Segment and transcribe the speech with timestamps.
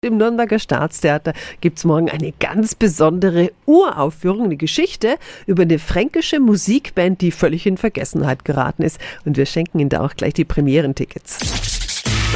[0.00, 6.38] Im Nürnberger Staatstheater gibt es morgen eine ganz besondere Uraufführung, eine Geschichte über eine fränkische
[6.38, 9.00] Musikband, die völlig in Vergessenheit geraten ist.
[9.24, 11.40] Und wir schenken Ihnen da auch gleich die Premierentickets.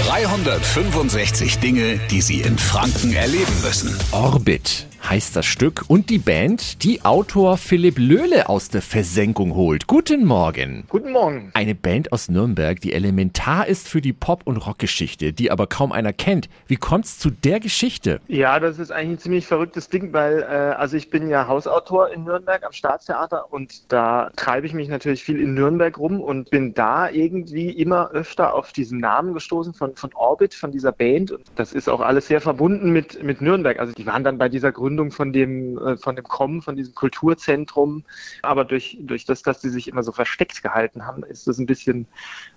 [0.08, 3.96] 365 Dinge, die Sie in Franken erleben müssen.
[4.10, 9.86] Orbit heißt das Stück und die Band, die Autor Philipp Löhle aus der Versenkung holt.
[9.86, 10.84] Guten Morgen.
[10.88, 11.50] Guten Morgen.
[11.54, 15.92] Eine Band aus Nürnberg, die elementar ist für die Pop- und Rockgeschichte, die aber kaum
[15.92, 16.48] einer kennt.
[16.66, 18.20] Wie kommt's zu der Geschichte?
[18.28, 22.10] Ja, das ist eigentlich ein ziemlich verrücktes Ding, weil äh, also ich bin ja Hausautor
[22.10, 26.50] in Nürnberg am Staatstheater und da treibe ich mich natürlich viel in Nürnberg rum und
[26.50, 31.32] bin da irgendwie immer öfter auf diesen Namen gestoßen von, von Orbit, von dieser Band.
[31.32, 33.78] Und das ist auch alles sehr verbunden mit, mit Nürnberg.
[33.78, 36.76] Also die waren dann bei dieser Gründung Gründung von dem, äh, von dem Kommen, von
[36.76, 38.04] diesem Kulturzentrum.
[38.42, 41.64] Aber durch, durch das, dass sie sich immer so versteckt gehalten haben, ist das ein
[41.64, 42.06] bisschen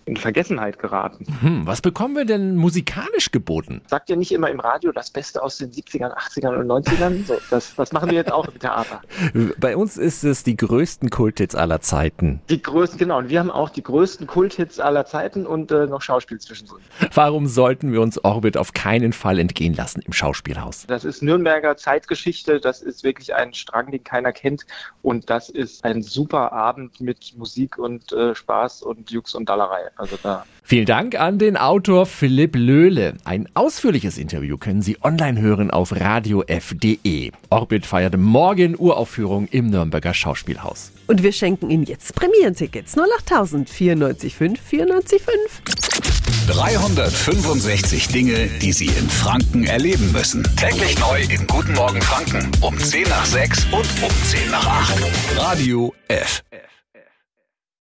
[0.05, 1.25] in Vergessenheit geraten.
[1.41, 3.81] Hm, was bekommen wir denn musikalisch geboten?
[3.87, 7.25] Sagt ja nicht immer im Radio das Beste aus den 70ern, 80ern und 90ern.
[7.25, 9.01] So, das, das machen wir jetzt auch im Theater.
[9.57, 12.41] Bei uns ist es die größten Kulthits aller Zeiten.
[12.49, 13.17] Die größten, genau.
[13.17, 16.81] Und wir haben auch die größten Kulthits aller Zeiten und äh, noch Schauspiel zwischendrin.
[17.13, 20.85] Warum sollten wir uns Orbit auf keinen Fall entgehen lassen im Schauspielhaus?
[20.87, 22.59] Das ist Nürnberger Zeitgeschichte.
[22.59, 24.67] Das ist wirklich ein Strang, den keiner kennt.
[25.01, 29.89] Und das ist ein super Abend mit Musik und äh, Spaß und Jux und Dallerei.
[29.95, 30.45] Also da.
[30.67, 33.13] Vielen Dank an den Autor Philipp Löhle.
[33.23, 37.31] Ein ausführliches Interview können Sie online hören auf radiof.de.
[37.51, 40.91] Orbit feierte morgen Uraufführung im Nürnberger Schauspielhaus.
[41.05, 45.85] Und wir schenken Ihnen jetzt Premierentickets 08000 94,5 94,5.
[46.47, 50.43] 365 Dinge, die Sie in Franken erleben müssen.
[50.55, 55.37] Täglich neu in Guten Morgen Franken um 10 nach 6 und um 10 nach 8.
[55.37, 56.43] Radio F.